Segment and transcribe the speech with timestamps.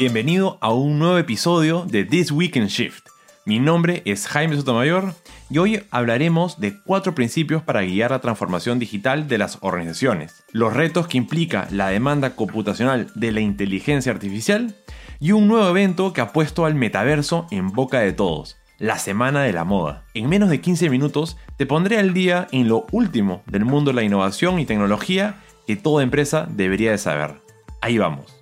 [0.00, 3.04] Bienvenido a un nuevo episodio de This Week in Shift.
[3.44, 5.12] Mi nombre es Jaime Sotomayor
[5.50, 10.72] y hoy hablaremos de cuatro principios para guiar la transformación digital de las organizaciones, los
[10.72, 14.74] retos que implica la demanda computacional de la inteligencia artificial
[15.18, 19.42] y un nuevo evento que ha puesto al metaverso en boca de todos, la Semana
[19.42, 20.06] de la Moda.
[20.14, 23.96] En menos de 15 minutos te pondré al día en lo último del mundo de
[23.96, 27.42] la innovación y tecnología que toda empresa debería de saber.
[27.82, 28.34] Ahí vamos.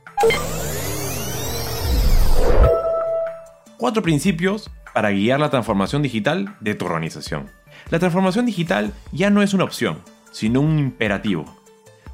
[3.79, 7.47] Cuatro principios para guiar la transformación digital de tu organización.
[7.91, 9.99] La transformación digital ya no es una opción,
[10.33, 11.45] sino un imperativo.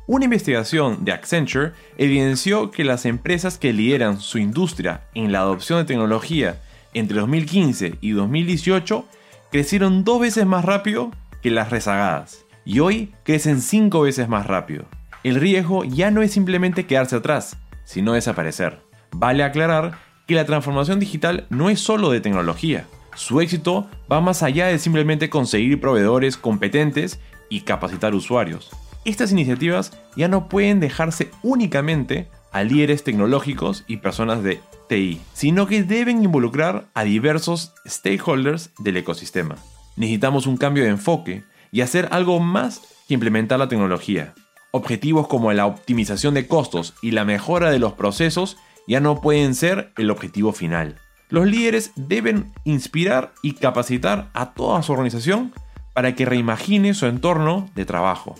[0.06, 5.78] Una investigación de Accenture evidenció que las empresas que lideran su industria en la adopción
[5.78, 6.60] de tecnología
[6.92, 9.06] entre 2015 y 2018
[9.50, 14.84] crecieron dos veces más rápido que las rezagadas y hoy crecen cinco veces más rápido.
[15.22, 18.80] El riesgo ya no es simplemente quedarse atrás, sino desaparecer.
[19.12, 22.86] Vale aclarar que la transformación digital no es solo de tecnología.
[23.14, 28.70] Su éxito va más allá de simplemente conseguir proveedores competentes y capacitar usuarios.
[29.05, 35.67] Estas iniciativas ya no pueden dejarse únicamente a líderes tecnológicos y personas de TI, sino
[35.67, 39.56] que deben involucrar a diversos stakeholders del ecosistema.
[39.97, 44.34] Necesitamos un cambio de enfoque y hacer algo más que implementar la tecnología.
[44.70, 49.54] Objetivos como la optimización de costos y la mejora de los procesos ya no pueden
[49.54, 50.96] ser el objetivo final.
[51.28, 55.52] Los líderes deben inspirar y capacitar a toda su organización
[55.94, 58.34] para que reimagine su entorno de trabajo,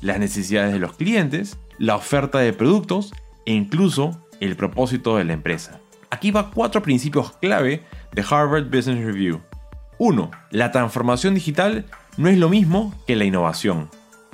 [0.00, 3.12] las necesidades de los clientes, la oferta de productos
[3.46, 5.80] e incluso el propósito de la empresa.
[6.10, 9.40] Aquí va cuatro principios clave de Harvard Business Review.
[9.98, 10.30] 1.
[10.50, 11.84] La transformación digital
[12.16, 13.90] no es lo mismo que la innovación.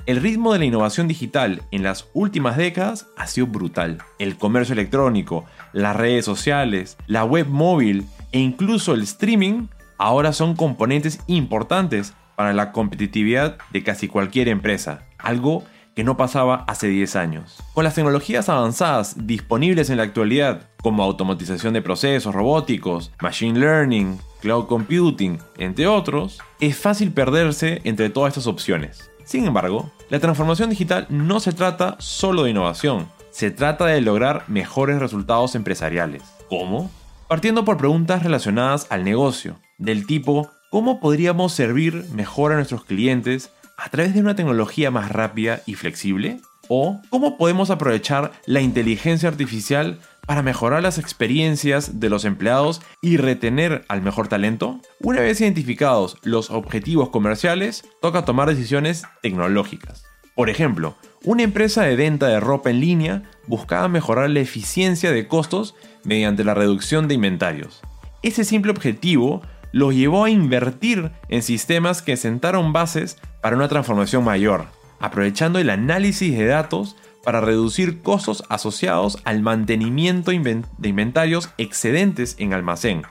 [0.07, 3.97] El ritmo de la innovación digital en las últimas décadas ha sido brutal.
[4.19, 10.55] El comercio electrónico, las redes sociales, la web móvil e incluso el streaming ahora son
[10.55, 17.17] componentes importantes para la competitividad de casi cualquier empresa, algo que no pasaba hace 10
[17.17, 17.61] años.
[17.73, 24.17] Con las tecnologías avanzadas disponibles en la actualidad, como automatización de procesos robóticos, machine learning,
[24.39, 29.09] cloud computing, entre otros, es fácil perderse entre todas estas opciones.
[29.27, 34.45] Sin embargo, la transformación digital no se trata solo de innovación, se trata de lograr
[34.47, 36.23] mejores resultados empresariales.
[36.49, 36.89] ¿Cómo?
[37.27, 43.51] Partiendo por preguntas relacionadas al negocio, del tipo ¿cómo podríamos servir mejor a nuestros clientes
[43.77, 46.39] a través de una tecnología más rápida y flexible?
[46.69, 53.17] ¿O cómo podemos aprovechar la inteligencia artificial para mejorar las experiencias de los empleados y
[53.17, 54.79] retener al mejor talento?
[54.99, 60.03] Una vez identificados los objetivos comerciales, toca tomar decisiones tecnológicas.
[60.35, 65.27] Por ejemplo, una empresa de venta de ropa en línea buscaba mejorar la eficiencia de
[65.27, 65.73] costos
[66.03, 67.81] mediante la reducción de inventarios.
[68.21, 74.23] Ese simple objetivo lo llevó a invertir en sistemas que sentaron bases para una transformación
[74.23, 74.65] mayor,
[74.99, 82.53] aprovechando el análisis de datos para reducir costos asociados al mantenimiento de inventarios excedentes en
[82.53, 83.01] almacén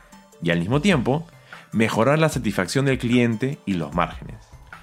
[0.42, 1.26] y al mismo tiempo
[1.72, 4.36] mejorar la satisfacción del cliente y los márgenes.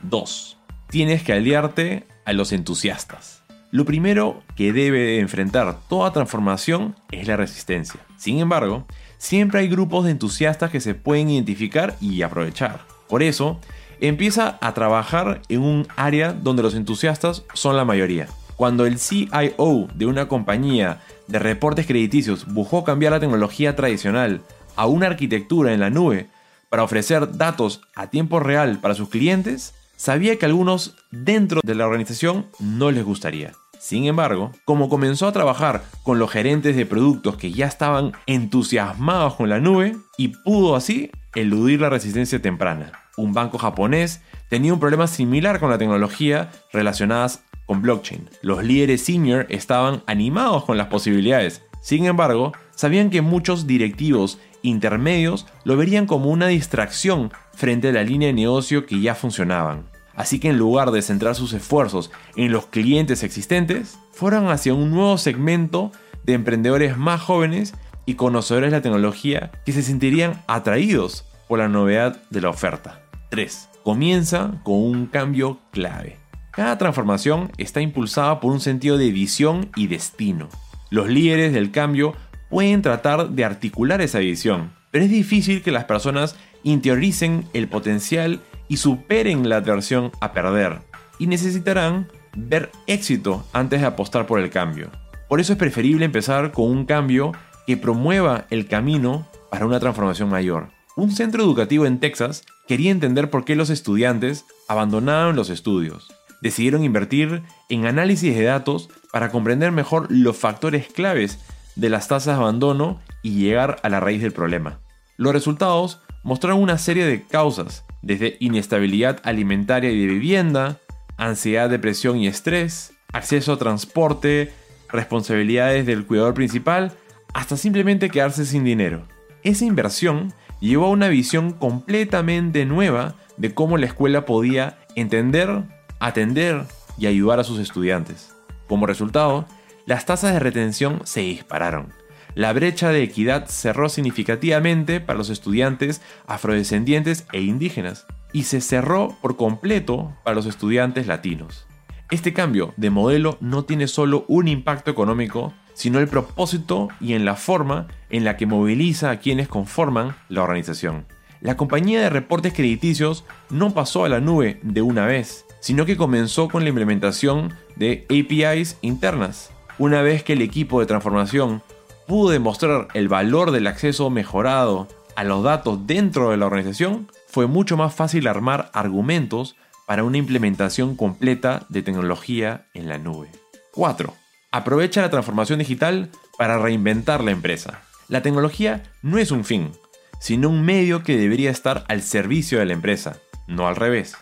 [0.03, 0.59] 2.
[0.87, 3.41] Tienes que aliarte a los entusiastas.
[3.71, 8.01] Lo primero que debe enfrentar toda transformación es la resistencia.
[8.17, 8.85] Sin embargo,
[9.17, 12.81] siempre hay grupos de entusiastas que se pueden identificar y aprovechar.
[13.09, 13.59] Por eso,
[13.99, 18.27] empieza a trabajar en un área donde los entusiastas son la mayoría.
[18.55, 24.41] Cuando el CIO de una compañía de reportes crediticios buscó cambiar la tecnología tradicional
[24.75, 26.27] a una arquitectura en la nube
[26.69, 31.75] para ofrecer datos a tiempo real para sus clientes, sabía que a algunos dentro de
[31.75, 33.53] la organización no les gustaría.
[33.79, 39.35] Sin embargo, como comenzó a trabajar con los gerentes de productos que ya estaban entusiasmados
[39.35, 42.93] con la nube y pudo así eludir la resistencia temprana.
[43.17, 47.43] Un banco japonés tenía un problema similar con la tecnología relacionadas
[47.81, 48.29] blockchain.
[48.41, 51.63] Los líderes senior estaban animados con las posibilidades.
[51.81, 58.03] Sin embargo, sabían que muchos directivos intermedios lo verían como una distracción frente a la
[58.03, 59.85] línea de negocio que ya funcionaban.
[60.15, 64.91] Así que en lugar de centrar sus esfuerzos en los clientes existentes, fueron hacia un
[64.91, 65.91] nuevo segmento
[66.23, 67.73] de emprendedores más jóvenes
[68.05, 73.01] y conocedores de la tecnología que se sentirían atraídos por la novedad de la oferta.
[73.29, 73.69] 3.
[73.83, 76.22] Comienza con un cambio clave.
[76.53, 80.49] Cada transformación está impulsada por un sentido de visión y destino.
[80.91, 82.13] Los líderes del cambio
[82.51, 88.39] pueden tratar de articular esa visión, pero es difícil que las personas interioricen el potencial
[88.67, 90.81] y superen la aversión a perder,
[91.17, 92.07] y necesitarán
[92.37, 94.91] ver éxito antes de apostar por el cambio.
[95.27, 97.31] Por eso es preferible empezar con un cambio
[97.65, 100.69] que promueva el camino para una transformación mayor.
[100.95, 106.13] Un centro educativo en Texas quería entender por qué los estudiantes abandonaban los estudios.
[106.43, 111.39] Decidieron invertir en análisis de datos para comprender mejor los factores claves
[111.77, 114.81] de las tasas de abandono y llegar a la raíz del problema.
[115.15, 120.81] Los resultados mostraron una serie de causas, desde inestabilidad alimentaria y de vivienda,
[121.15, 124.51] ansiedad, depresión y estrés, acceso a transporte,
[124.89, 126.91] responsabilidades del cuidador principal,
[127.33, 129.07] hasta simplemente quedarse sin dinero.
[129.43, 135.63] Esa inversión llevó a una visión completamente nueva de cómo la escuela podía entender,
[136.07, 136.65] atender
[136.97, 138.35] y ayudar a sus estudiantes.
[138.67, 139.45] Como resultado,
[139.85, 141.93] las tasas de retención se dispararon.
[142.35, 149.15] La brecha de equidad cerró significativamente para los estudiantes afrodescendientes e indígenas y se cerró
[149.21, 151.67] por completo para los estudiantes latinos.
[152.09, 157.23] Este cambio de modelo no tiene solo un impacto económico, sino el propósito y en
[157.23, 161.05] la forma en la que moviliza a quienes conforman la organización.
[161.39, 165.95] La compañía de reportes crediticios no pasó a la nube de una vez, sino que
[165.95, 169.49] comenzó con la implementación de APIs internas.
[169.79, 171.63] Una vez que el equipo de transformación
[172.05, 177.47] pudo demostrar el valor del acceso mejorado a los datos dentro de la organización, fue
[177.47, 179.55] mucho más fácil armar argumentos
[179.87, 183.29] para una implementación completa de tecnología en la nube.
[183.71, 184.13] 4.
[184.51, 187.83] Aprovecha la transformación digital para reinventar la empresa.
[188.09, 189.71] La tecnología no es un fin,
[190.19, 193.15] sino un medio que debería estar al servicio de la empresa,
[193.47, 194.17] no al revés.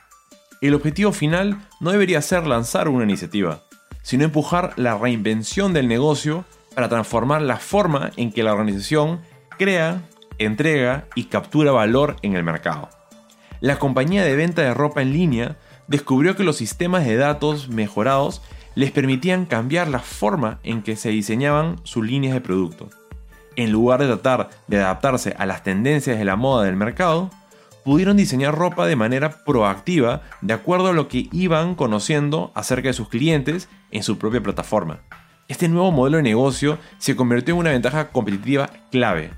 [0.62, 3.64] El objetivo final no debería ser lanzar una iniciativa,
[4.04, 9.22] sino empujar la reinvención del negocio para transformar la forma en que la organización
[9.58, 10.04] crea,
[10.38, 12.90] entrega y captura valor en el mercado.
[13.60, 18.44] La compañía de venta de ropa en línea descubrió que los sistemas de datos mejorados
[18.76, 22.88] les permitían cambiar la forma en que se diseñaban sus líneas de producto.
[23.56, 27.32] En lugar de tratar de adaptarse a las tendencias de la moda del mercado,
[27.84, 32.94] pudieron diseñar ropa de manera proactiva de acuerdo a lo que iban conociendo acerca de
[32.94, 35.00] sus clientes en su propia plataforma.
[35.48, 39.32] Este nuevo modelo de negocio se convirtió en una ventaja competitiva clave.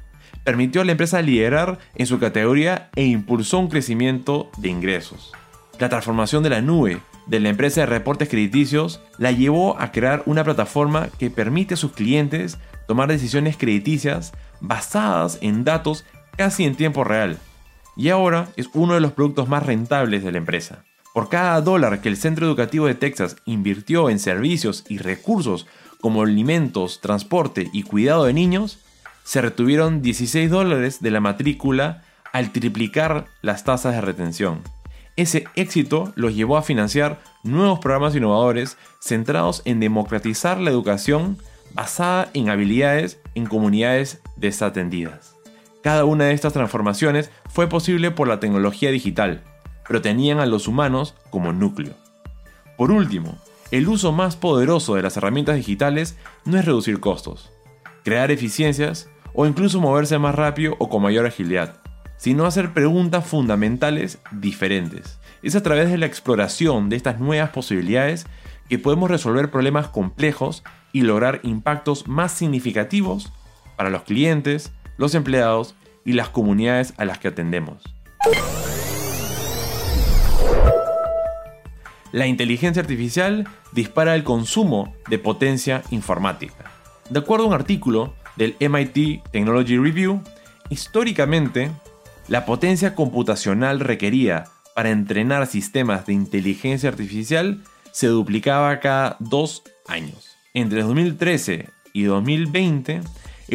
[0.44, 5.32] Permitió a la empresa liderar en su categoría e impulsó un crecimiento de ingresos.
[5.80, 10.24] La transformación de la nube de la empresa de reportes crediticios la llevó a crear
[10.26, 12.58] una plataforma que permite a sus clientes
[12.88, 16.06] tomar decisiones crediticias basadas en datos
[16.38, 17.40] casi en tiempo real.
[17.96, 20.84] Y ahora es uno de los productos más rentables de la empresa.
[21.14, 25.68] Por cada dólar que el Centro Educativo de Texas invirtió en servicios y recursos
[26.02, 28.80] como alimentos, transporte y cuidado de niños,
[29.24, 34.62] se retuvieron 16 dólares de la matrícula al triplicar las tasas de retención.
[35.16, 41.38] Ese éxito los llevó a financiar nuevos programas innovadores centrados en democratizar la educación
[41.74, 45.36] basada en habilidades en comunidades desatendidas.
[45.84, 49.44] Cada una de estas transformaciones fue posible por la tecnología digital,
[49.88, 51.94] pero tenían a los humanos como núcleo.
[52.78, 53.38] Por último,
[53.70, 57.52] el uso más poderoso de las herramientas digitales no es reducir costos,
[58.04, 61.84] crear eficiencias o incluso moverse más rápido o con mayor agilidad
[62.24, 65.20] sino hacer preguntas fundamentales diferentes.
[65.42, 68.28] Es a través de la exploración de estas nuevas posibilidades
[68.70, 70.64] que podemos resolver problemas complejos
[70.94, 73.34] y lograr impactos más significativos
[73.76, 77.84] para los clientes, los empleados y las comunidades a las que atendemos.
[82.12, 86.72] La inteligencia artificial dispara el consumo de potencia informática.
[87.10, 90.22] De acuerdo a un artículo del MIT Technology Review,
[90.70, 91.72] históricamente
[92.28, 94.46] la potencia computacional requerida
[94.76, 100.36] para entrenar sistemas de inteligencia artificial se duplicaba cada dos años.
[100.54, 103.02] Entre 2013 y 2020,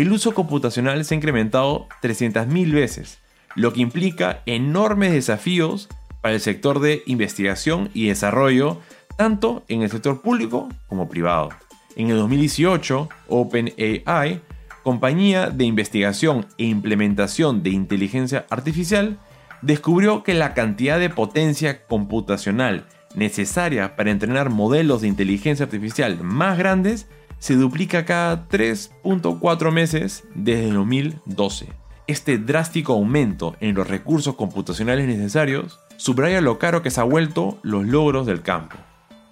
[0.00, 3.18] el uso computacional se ha incrementado 300.000 veces,
[3.56, 5.88] lo que implica enormes desafíos
[6.20, 8.80] para el sector de investigación y desarrollo,
[9.16, 11.48] tanto en el sector público como privado.
[11.96, 14.40] En el 2018, OpenAI
[14.84, 19.18] compañía de investigación e implementación de inteligencia artificial,
[19.62, 26.56] descubrió que la cantidad de potencia computacional necesaria para entrenar modelos de inteligencia artificial más
[26.56, 27.06] grandes
[27.38, 31.68] se duplica cada 3.4 meses desde 2012.
[32.06, 37.58] Este drástico aumento en los recursos computacionales necesarios subraya lo caro que se han vuelto
[37.62, 38.76] los logros del campo.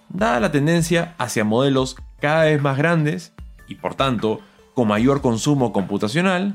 [0.08, 3.32] Dada la tendencia hacia modelos cada vez más grandes
[3.66, 4.40] y por tanto
[4.75, 6.54] con mayor consumo computacional,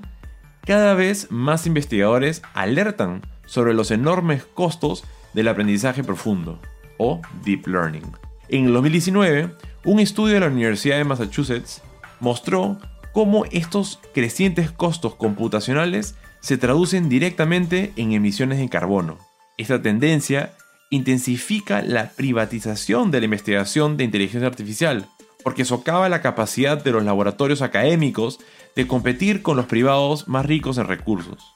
[0.63, 5.03] cada vez más investigadores alertan sobre los enormes costos
[5.33, 6.59] del aprendizaje profundo,
[6.97, 8.11] o Deep Learning.
[8.47, 11.81] En el 2019, un estudio de la Universidad de Massachusetts
[12.19, 12.77] mostró
[13.13, 19.17] cómo estos crecientes costos computacionales se traducen directamente en emisiones de carbono.
[19.57, 20.53] Esta tendencia
[20.91, 25.07] intensifica la privatización de la investigación de inteligencia artificial,
[25.43, 28.39] porque socava la capacidad de los laboratorios académicos
[28.75, 31.55] de competir con los privados más ricos en recursos.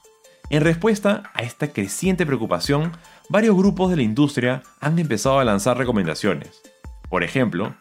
[0.50, 2.92] En respuesta a esta creciente preocupación,
[3.28, 6.62] varios grupos de la industria han empezado a lanzar recomendaciones.
[7.08, 7.74] Por ejemplo,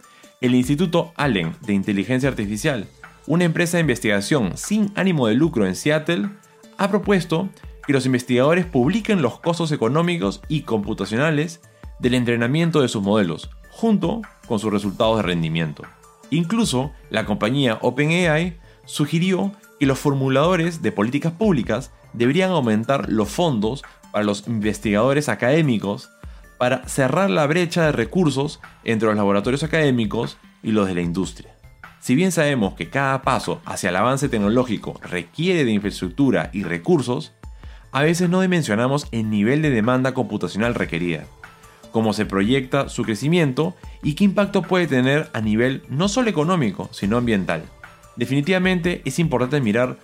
[0.46, 2.88] el Instituto Allen de Inteligencia Artificial,
[3.26, 6.30] una empresa de investigación sin ánimo de lucro en Seattle,
[6.78, 7.50] ha propuesto
[7.88, 11.62] que los investigadores publiquen los costos económicos y computacionales
[12.00, 15.84] del entrenamiento de sus modelos, junto con sus resultados de rendimiento.
[16.30, 23.84] Incluso, la compañía OpenAI sugirió que los formuladores de políticas públicas deberían aumentar los fondos
[24.12, 26.10] para los investigadores académicos
[26.58, 31.56] para cerrar la brecha de recursos entre los laboratorios académicos y los de la industria.
[32.00, 37.34] Si bien sabemos que cada paso hacia el avance tecnológico requiere de infraestructura y recursos,
[37.92, 41.24] a veces no dimensionamos el nivel de demanda computacional requerida,
[41.92, 46.90] cómo se proyecta su crecimiento y qué impacto puede tener a nivel no solo económico,
[46.92, 47.64] sino ambiental.
[48.18, 49.98] Definitivamente es importante mirar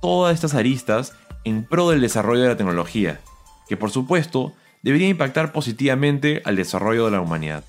[0.00, 3.20] todas estas aristas en pro del desarrollo de la tecnología,
[3.68, 4.52] que por supuesto
[4.82, 7.64] debería impactar positivamente al desarrollo de la humanidad.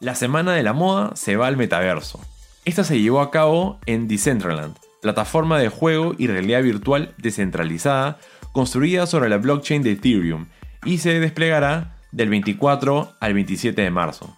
[0.00, 2.20] La semana de la moda se va al metaverso.
[2.64, 8.18] Esta se llevó a cabo en Decentraland, plataforma de juego y realidad virtual descentralizada
[8.52, 10.46] construida sobre la blockchain de Ethereum
[10.84, 14.36] y se desplegará del 24 al 27 de marzo.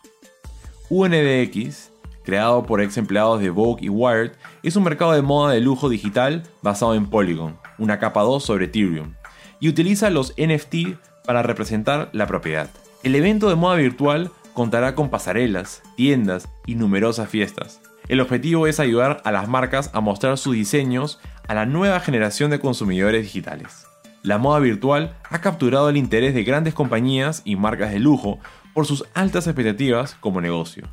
[0.89, 1.90] UNDX,
[2.31, 4.31] creado por ex empleados de Vogue y Wired,
[4.63, 8.67] es un mercado de moda de lujo digital basado en Polygon, una capa 2 sobre
[8.67, 9.15] Ethereum,
[9.59, 10.97] y utiliza los NFT
[11.27, 12.71] para representar la propiedad.
[13.03, 17.81] El evento de moda virtual contará con pasarelas, tiendas y numerosas fiestas.
[18.07, 21.19] El objetivo es ayudar a las marcas a mostrar sus diseños
[21.49, 23.89] a la nueva generación de consumidores digitales.
[24.23, 28.39] La moda virtual ha capturado el interés de grandes compañías y marcas de lujo
[28.73, 30.87] por sus altas expectativas como negocio.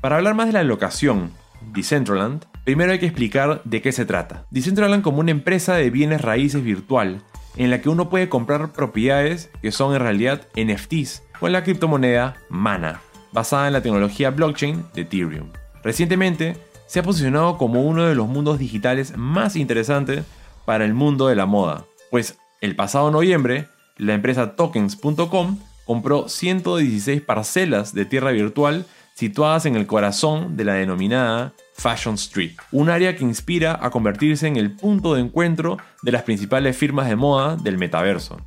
[0.00, 1.30] Para hablar más de la locación,
[1.74, 4.46] Decentraland, primero hay que explicar de qué se trata.
[4.50, 7.20] Decentraland como una empresa de bienes raíces virtual,
[7.56, 12.36] en la que uno puede comprar propiedades que son en realidad NFTs, con la criptomoneda
[12.48, 13.02] Mana,
[13.32, 15.50] basada en la tecnología blockchain de Ethereum.
[15.84, 20.24] Recientemente, se ha posicionado como uno de los mundos digitales más interesantes
[20.64, 27.20] para el mundo de la moda, pues el pasado noviembre, la empresa tokens.com compró 116
[27.20, 28.86] parcelas de tierra virtual
[29.20, 34.46] situadas en el corazón de la denominada Fashion Street, un área que inspira a convertirse
[34.46, 38.40] en el punto de encuentro de las principales firmas de moda del metaverso,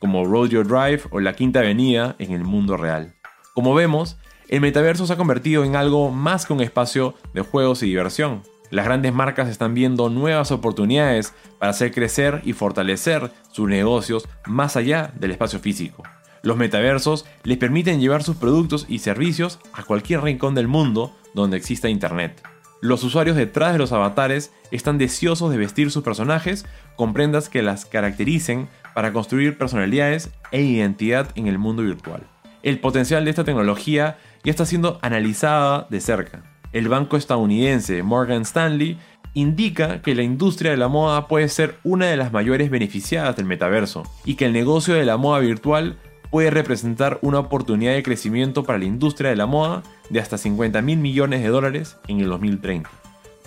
[0.00, 3.14] como Rodeo Drive o la Quinta Avenida en el mundo real.
[3.54, 4.16] Como vemos,
[4.48, 8.42] el metaverso se ha convertido en algo más que un espacio de juegos y diversión.
[8.70, 14.76] Las grandes marcas están viendo nuevas oportunidades para hacer crecer y fortalecer sus negocios más
[14.76, 16.02] allá del espacio físico.
[16.46, 21.56] Los metaversos les permiten llevar sus productos y servicios a cualquier rincón del mundo donde
[21.56, 22.40] exista Internet.
[22.80, 27.62] Los usuarios detrás de los avatares están deseosos de vestir sus personajes con prendas que
[27.62, 32.22] las caractericen para construir personalidades e identidad en el mundo virtual.
[32.62, 36.44] El potencial de esta tecnología ya está siendo analizada de cerca.
[36.72, 38.96] El banco estadounidense Morgan Stanley
[39.34, 43.46] indica que la industria de la moda puede ser una de las mayores beneficiadas del
[43.46, 45.98] metaverso y que el negocio de la moda virtual
[46.30, 50.82] puede representar una oportunidad de crecimiento para la industria de la moda de hasta 50
[50.82, 52.90] mil millones de dólares en el 2030.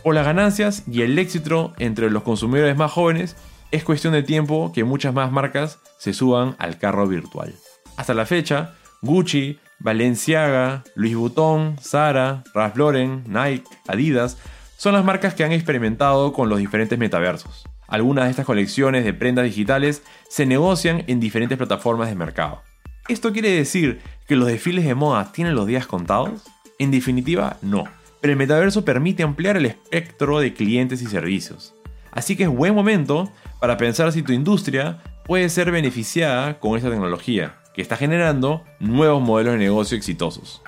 [0.03, 3.35] Por las ganancias y el éxito entre los consumidores más jóvenes,
[3.71, 7.53] es cuestión de tiempo que muchas más marcas se suban al carro virtual.
[7.97, 14.37] Hasta la fecha, Gucci, Balenciaga, Louis Vuitton, Zara, Ralph Lauren, Nike, Adidas
[14.77, 17.65] son las marcas que han experimentado con los diferentes metaversos.
[17.87, 22.61] Algunas de estas colecciones de prendas digitales se negocian en diferentes plataformas de mercado.
[23.09, 26.43] ¿Esto quiere decir que los desfiles de moda tienen los días contados?
[26.77, 27.85] En definitiva, no.
[28.21, 31.73] Pero el metaverso permite ampliar el espectro de clientes y servicios.
[32.11, 36.91] Así que es buen momento para pensar si tu industria puede ser beneficiada con esta
[36.91, 40.61] tecnología, que está generando nuevos modelos de negocio exitosos.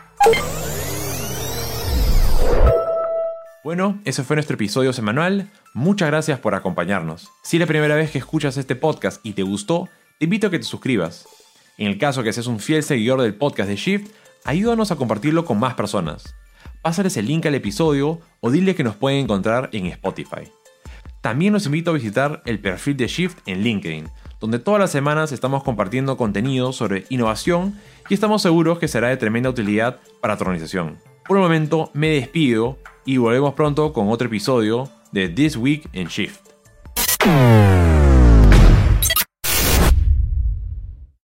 [3.64, 5.52] Bueno, ese fue nuestro episodio semanal.
[5.76, 7.30] Muchas gracias por acompañarnos.
[7.44, 10.50] Si es la primera vez que escuchas este podcast y te gustó, te invito a
[10.50, 11.28] que te suscribas.
[11.82, 14.12] En el caso que seas un fiel seguidor del podcast de Shift,
[14.44, 16.36] ayúdanos a compartirlo con más personas.
[16.84, 20.52] Pásales el link al episodio o dile que nos pueden encontrar en Spotify.
[21.22, 24.10] También los invito a visitar el perfil de Shift en LinkedIn,
[24.40, 29.18] donde todas las semanas estamos compartiendo contenido sobre innovación y estamos seguros que será de
[29.18, 31.00] tremenda utilidad para tu organización.
[31.28, 36.10] Por el momento me despido y volvemos pronto con otro episodio de This Week in
[36.10, 36.42] Shift.